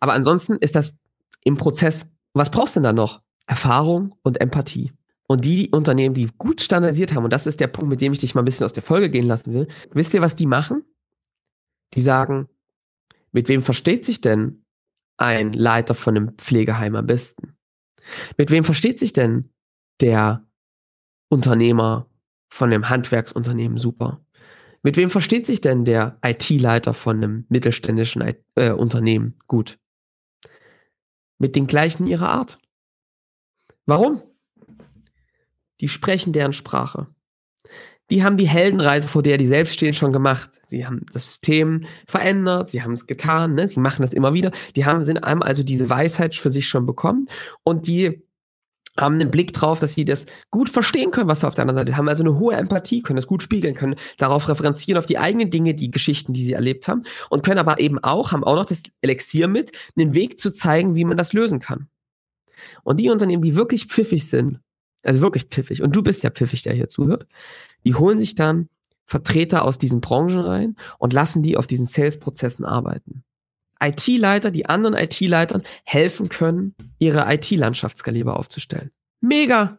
[0.00, 0.94] Aber ansonsten ist das
[1.42, 2.06] im Prozess.
[2.34, 3.22] Was brauchst du denn da noch?
[3.46, 4.92] Erfahrung und Empathie.
[5.28, 8.20] Und die Unternehmen, die gut standardisiert haben, und das ist der Punkt, mit dem ich
[8.20, 10.84] dich mal ein bisschen aus der Folge gehen lassen will, wisst ihr, was die machen?
[11.94, 12.48] Die sagen,
[13.32, 14.64] mit wem versteht sich denn
[15.16, 17.56] ein Leiter von einem Pflegeheim am besten?
[18.36, 19.50] Mit wem versteht sich denn
[20.00, 20.46] der
[21.28, 22.08] Unternehmer
[22.48, 24.24] von einem Handwerksunternehmen super?
[24.82, 29.80] Mit wem versteht sich denn der IT-Leiter von einem mittelständischen äh, Unternehmen gut?
[31.38, 32.58] Mit den gleichen ihrer Art.
[33.84, 34.22] Warum?
[35.80, 37.06] Die sprechen deren Sprache.
[38.10, 40.60] Die haben die Heldenreise, vor der die selbst stehen, schon gemacht.
[40.66, 43.66] Sie haben das System verändert, sie haben es getan, ne?
[43.66, 44.52] sie machen das immer wieder.
[44.76, 47.26] Die haben sind einmal also diese Weisheit für sich schon bekommen
[47.64, 48.22] und die
[48.98, 51.96] haben einen Blick drauf, dass sie das gut verstehen können, was auf der anderen Seite
[51.96, 52.08] haben.
[52.08, 55.74] Also eine hohe Empathie, können das gut spiegeln, können darauf referenzieren, auf die eigenen Dinge,
[55.74, 58.84] die Geschichten, die sie erlebt haben und können aber eben auch, haben auch noch das
[59.02, 61.88] Elixier mit, einen Weg zu zeigen, wie man das lösen kann.
[62.84, 64.60] Und die Unternehmen, die wirklich pfiffig sind
[65.06, 67.26] also wirklich pfiffig, und du bist ja pfiffig, der hier zuhört,
[67.84, 68.68] die holen sich dann
[69.06, 73.22] Vertreter aus diesen Branchen rein und lassen die auf diesen Sales-Prozessen arbeiten.
[73.80, 78.90] IT-Leiter, die anderen IT-Leitern helfen können, ihre IT-Landschaft skalierbar aufzustellen.
[79.20, 79.78] Mega!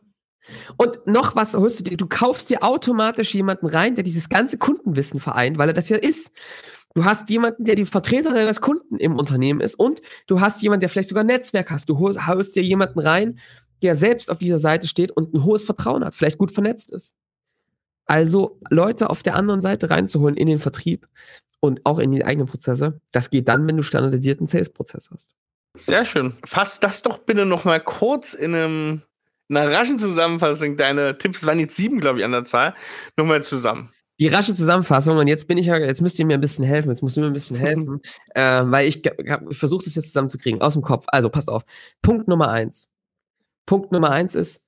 [0.78, 1.98] Und noch was holst du dir?
[1.98, 5.98] Du kaufst dir automatisch jemanden rein, der dieses ganze Kundenwissen vereint, weil er das ja
[5.98, 6.32] ist.
[6.94, 10.82] Du hast jemanden, der die Vertreter deines Kunden im Unternehmen ist und du hast jemanden,
[10.82, 11.90] der vielleicht sogar ein Netzwerk hast.
[11.90, 13.40] Du haust dir jemanden rein,
[13.82, 17.14] der selbst auf dieser Seite steht und ein hohes Vertrauen hat, vielleicht gut vernetzt ist.
[18.06, 21.08] Also Leute auf der anderen Seite reinzuholen in den Vertrieb
[21.60, 25.34] und auch in die eigenen Prozesse, das geht dann, wenn du standardisierten Sales-Prozess hast.
[25.76, 26.34] Sehr schön.
[26.46, 29.02] Fass das doch bitte noch mal kurz in einem
[29.50, 32.74] einer raschen Zusammenfassung deine Tipps, waren jetzt sieben, glaube ich, an der Zahl,
[33.16, 33.94] nochmal zusammen.
[34.20, 36.90] Die rasche Zusammenfassung, und jetzt bin ich ja, jetzt müsst ihr mir ein bisschen helfen,
[36.90, 38.02] jetzt musst du mir ein bisschen helfen,
[38.34, 41.06] äh, weil ich, ich versuche das jetzt zusammenzukriegen, aus dem Kopf.
[41.08, 41.64] Also, passt auf.
[42.02, 42.90] Punkt Nummer eins.
[43.68, 44.62] Punkt Nummer eins ist,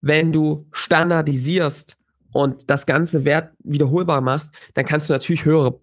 [0.00, 1.96] wenn du standardisierst
[2.32, 5.80] und das ganze Wert wiederholbar machst, dann kannst du natürlich höhere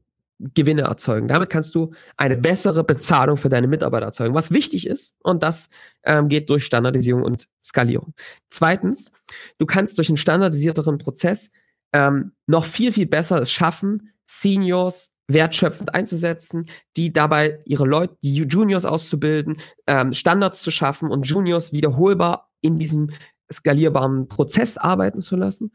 [0.53, 1.27] Gewinne erzeugen.
[1.27, 5.15] Damit kannst du eine bessere Bezahlung für deine Mitarbeiter erzeugen, was wichtig ist.
[5.23, 5.69] Und das
[6.03, 8.13] ähm, geht durch Standardisierung und Skalierung.
[8.49, 9.11] Zweitens,
[9.57, 11.49] du kannst durch einen standardisierteren Prozess
[11.93, 16.65] ähm, noch viel, viel besser es schaffen, Seniors wertschöpfend einzusetzen,
[16.97, 22.77] die dabei ihre Leute, die Juniors auszubilden, ähm, Standards zu schaffen und Juniors wiederholbar in
[22.77, 23.09] diesem
[23.51, 25.71] skalierbaren Prozess arbeiten zu lassen.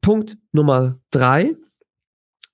[0.00, 1.56] Punkt Nummer drei,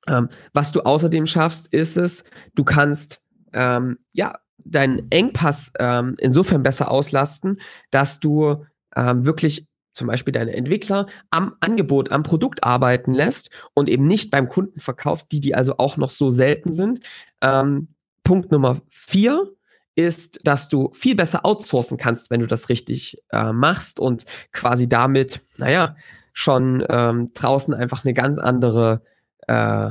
[0.07, 3.23] ähm, was du außerdem schaffst, ist es, du kannst
[3.53, 8.65] ähm, ja deinen Engpass ähm, insofern besser auslasten, dass du
[8.97, 14.31] ähm, wirklich zum Beispiel deine Entwickler am Angebot, am Produkt arbeiten lässt und eben nicht
[14.31, 17.01] beim Kunden verkaufst, die die also auch noch so selten sind.
[17.41, 17.89] Ähm,
[18.23, 19.56] Punkt Nummer vier
[19.97, 24.89] ist, dass du viel besser outsourcen kannst, wenn du das richtig äh, machst und quasi
[24.89, 25.97] damit, naja,
[26.33, 29.03] schon ähm, draußen einfach eine ganz andere
[29.49, 29.89] äh,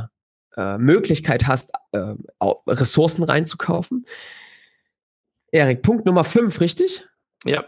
[0.55, 2.13] äh, Möglichkeit hast, äh,
[2.67, 4.05] Ressourcen reinzukaufen.
[5.51, 7.07] Erik, Punkt Nummer fünf, richtig?
[7.43, 7.65] Ja.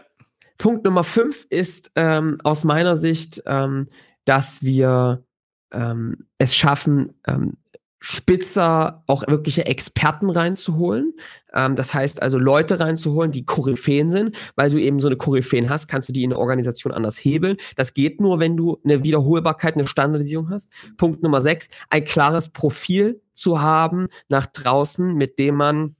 [0.58, 3.88] Punkt Nummer fünf ist ähm, aus meiner Sicht, ähm,
[4.24, 5.24] dass wir
[5.72, 7.56] ähm, es schaffen, ähm,
[8.00, 11.14] spitzer auch wirkliche Experten reinzuholen.
[11.52, 15.68] Ähm, das heißt also Leute reinzuholen, die Koryphäen sind, weil du eben so eine Koryphäen
[15.68, 17.56] hast, kannst du die in der Organisation anders hebeln.
[17.76, 20.70] Das geht nur, wenn du eine Wiederholbarkeit, eine Standardisierung hast.
[20.96, 25.96] Punkt Nummer sechs, ein klares Profil zu haben nach draußen, mit dem man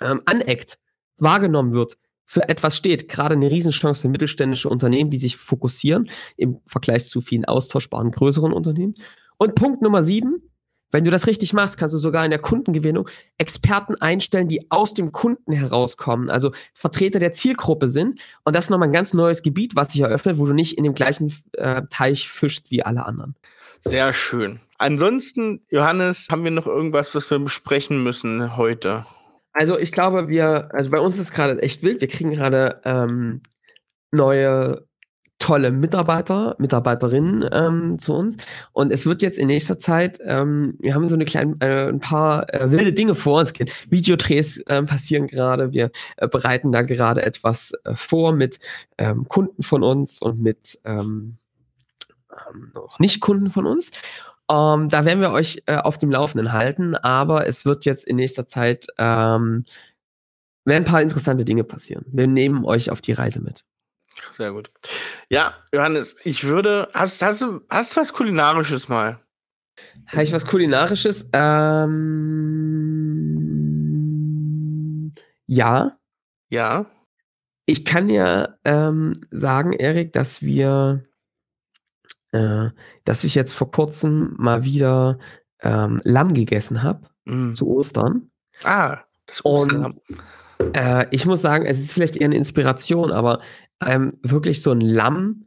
[0.00, 0.78] ähm, aneckt,
[1.18, 3.08] wahrgenommen wird, für etwas steht.
[3.08, 8.52] Gerade eine Riesenchance für mittelständische Unternehmen, die sich fokussieren im Vergleich zu vielen austauschbaren größeren
[8.52, 8.94] Unternehmen.
[9.36, 10.49] Und Punkt Nummer sieben,
[10.90, 14.94] wenn du das richtig machst, kannst du sogar in der Kundengewinnung Experten einstellen, die aus
[14.94, 18.20] dem Kunden herauskommen, also Vertreter der Zielgruppe sind.
[18.44, 20.84] Und das ist nochmal ein ganz neues Gebiet, was sich eröffnet, wo du nicht in
[20.84, 23.34] dem gleichen äh, Teich fischst wie alle anderen.
[23.80, 24.60] Sehr schön.
[24.78, 29.04] Ansonsten, Johannes, haben wir noch irgendwas, was wir besprechen müssen heute?
[29.52, 32.00] Also ich glaube, wir, also bei uns ist gerade echt wild.
[32.00, 33.42] Wir kriegen gerade ähm,
[34.12, 34.86] neue
[35.40, 38.36] tolle Mitarbeiter, Mitarbeiterinnen ähm, zu uns.
[38.72, 41.98] Und es wird jetzt in nächster Zeit, ähm, wir haben so eine kleine, äh, ein
[41.98, 43.52] paar äh, wilde Dinge vor uns.
[43.88, 45.72] Videodrehs äh, passieren gerade.
[45.72, 48.60] Wir äh, bereiten da gerade etwas äh, vor mit
[48.98, 51.38] ähm, Kunden von uns und mit ähm,
[52.30, 53.90] ähm, noch nicht Kunden von uns.
[54.50, 58.16] Ähm, da werden wir euch äh, auf dem Laufenden halten, aber es wird jetzt in
[58.16, 59.64] nächster Zeit ähm,
[60.66, 62.04] werden ein paar interessante Dinge passieren.
[62.12, 63.64] Wir nehmen euch auf die Reise mit.
[64.32, 64.70] Sehr gut.
[65.28, 66.88] Ja, Johannes, ich würde.
[66.92, 69.20] Hast, hast, du, hast du was Kulinarisches mal?
[70.06, 71.28] Habe ich was Kulinarisches?
[71.32, 72.00] Ähm,
[75.46, 75.98] ja.
[76.48, 76.86] Ja.
[77.66, 81.04] Ich kann ja ähm, sagen, Erik, dass wir
[82.32, 82.70] äh,
[83.04, 85.18] dass ich jetzt vor kurzem mal wieder
[85.62, 87.54] ähm, Lamm gegessen habe mm.
[87.54, 88.30] zu Ostern.
[88.62, 89.92] Ah, das Osterlamm.
[90.58, 93.40] Und, äh, ich muss sagen, es ist vielleicht eher eine Inspiration, aber
[93.84, 95.46] ähm, wirklich so ein Lamm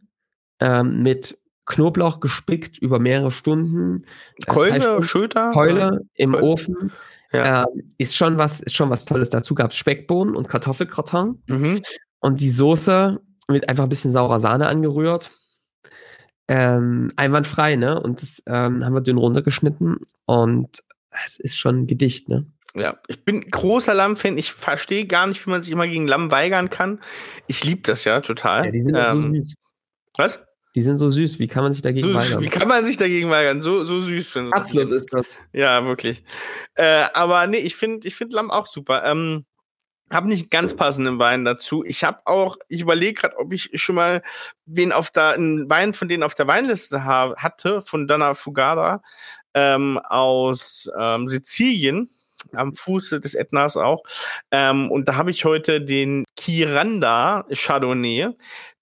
[0.60, 4.04] ähm, mit Knoblauch gespickt über mehrere Stunden.
[4.38, 5.52] Äh, Keule, Schulter?
[5.52, 6.44] Keule im Keule.
[6.44, 6.92] Ofen.
[7.32, 7.64] Ja.
[7.64, 7.66] Äh,
[7.98, 9.30] ist schon was, ist schon was Tolles.
[9.30, 11.42] Dazu gab es Speckbohnen und Kartoffelgratin.
[11.48, 11.82] Mhm.
[12.20, 15.32] Und die Soße mit einfach ein bisschen saurer Sahne angerührt
[16.48, 18.00] ähm, einwandfrei, ne?
[18.00, 20.84] Und das ähm, haben wir dünn runtergeschnitten und
[21.26, 22.46] es ist schon ein Gedicht, ne?
[22.76, 24.38] Ja, ich bin großer Lamm-Fan.
[24.38, 27.00] Ich verstehe gar nicht, wie man sich immer gegen Lamm weigern kann.
[27.48, 28.66] Ich liebe das ja total.
[28.66, 29.54] Ja, die sind ähm, so süß.
[30.18, 30.46] Was?
[30.76, 31.38] Die sind so süß.
[31.38, 32.42] Wie kann man sich dagegen so, weigern?
[32.42, 33.62] Wie kann man sich dagegen weigern?
[33.62, 34.34] So, so süß.
[34.36, 35.40] Herzlos ist das.
[35.52, 36.24] Ja, wirklich.
[36.74, 39.04] Äh, aber nee, ich finde ich find Lamm auch super.
[39.06, 39.46] Ähm,
[40.10, 41.84] habe nicht ganz passenden Wein dazu.
[41.84, 44.22] Ich habe auch, ich überlege gerade, ob ich schon mal
[44.66, 49.02] wen auf der, einen Wein von denen auf der Weinliste ha hatte, von Donna Fugada
[49.54, 52.10] ähm, aus ähm, Sizilien,
[52.52, 54.04] am Fuße des Etnas auch.
[54.52, 58.30] Ähm, und da habe ich heute den Kiranda Chardonnay.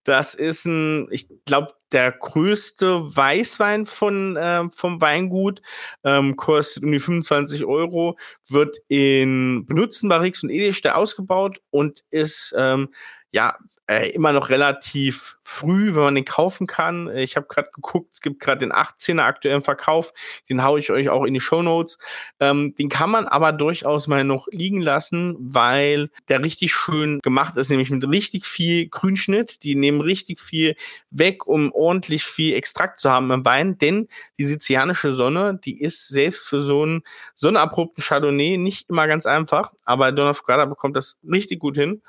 [0.04, 5.62] Das ist ein, ich glaube, der größte Weißwein von, äh, vom Weingut,
[6.04, 12.54] ähm, kostet um die 25 Euro, wird in benutzten Barriques und Edelstahl ausgebaut und ist
[12.58, 12.90] ähm,
[13.32, 13.58] ja
[13.88, 17.10] äh, immer noch relativ früh, wenn man den kaufen kann.
[17.16, 20.14] Ich habe gerade geguckt, es gibt gerade den 18er aktuellen Verkauf.
[20.50, 21.98] Den haue ich euch auch in die Show Notes.
[22.40, 27.58] Ähm, den kann man aber durchaus mal noch liegen lassen, weil der richtig schön gemacht
[27.58, 29.64] ist, nämlich mit richtig viel Grünschnitt.
[29.64, 30.76] Die nehmen richtig viel
[31.10, 36.08] weg, um ordentlich viel Extrakt zu haben im Wein, denn die sizilianische Sonne, die ist
[36.08, 37.04] selbst für so einen
[37.36, 42.02] sonnenabrupten Chardonnay nicht immer ganz einfach, aber Donna Fugada bekommt das richtig gut hin.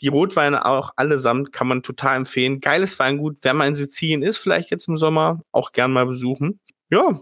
[0.00, 2.60] Die Rotweine auch allesamt kann man total empfehlen.
[2.80, 6.60] Geiles Weingut, wenn man in Sizilien ist, vielleicht jetzt im Sommer, auch gern mal besuchen.
[6.88, 7.20] Ja,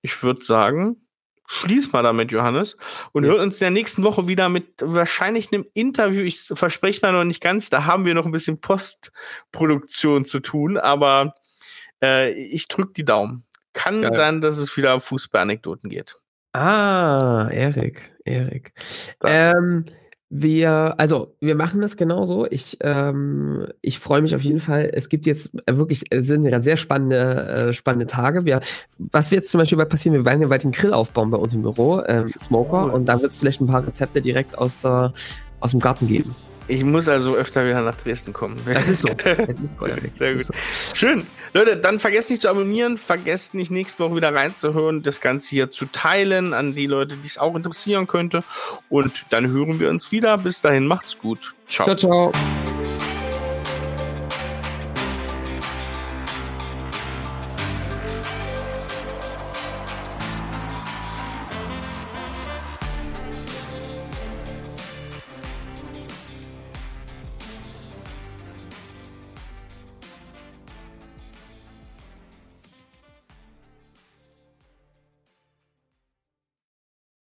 [0.00, 1.08] ich würde sagen,
[1.48, 2.76] schließ mal damit, Johannes.
[3.10, 3.30] Und ja.
[3.30, 6.22] hört uns in der nächsten Woche wieder mit wahrscheinlich einem Interview.
[6.22, 10.78] Ich verspreche mal noch nicht ganz, da haben wir noch ein bisschen Postproduktion zu tun,
[10.78, 11.34] aber
[12.00, 13.44] äh, ich drücke die Daumen.
[13.72, 14.12] Kann Geil.
[14.12, 16.14] sein, dass es wieder Fußballanekdoten geht.
[16.52, 18.72] Ah, Erik, Erik.
[19.24, 19.84] Ähm,
[20.34, 22.46] wir, also wir machen das genauso.
[22.50, 24.90] Ich, ähm, ich freue mich auf jeden Fall.
[24.90, 28.46] Es gibt jetzt wirklich, es sind ja sehr spannende, äh, spannende Tage.
[28.46, 28.60] Wir,
[28.96, 30.16] was wird jetzt zum Beispiel bald passieren?
[30.16, 33.20] Wir werden ja bald den Grill aufbauen bei uns im Büro, ähm, Smoker, und da
[33.20, 35.12] wird es vielleicht ein paar Rezepte direkt aus der
[35.60, 36.34] aus dem Garten geben.
[36.68, 38.56] Ich muss also öfter wieder nach Dresden kommen.
[38.72, 39.08] Das ist so.
[40.12, 40.46] Sehr gut.
[40.94, 41.26] Schön.
[41.52, 45.70] Leute, dann vergesst nicht zu abonnieren, vergesst nicht nächste Woche wieder reinzuhören, das Ganze hier
[45.70, 48.40] zu teilen an die Leute, die es auch interessieren könnte.
[48.88, 50.38] Und dann hören wir uns wieder.
[50.38, 51.54] Bis dahin, macht's gut.
[51.66, 51.94] Ciao.
[51.94, 52.71] Ciao, ciao.